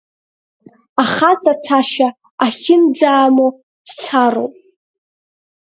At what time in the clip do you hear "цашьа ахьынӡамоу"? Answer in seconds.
1.63-3.51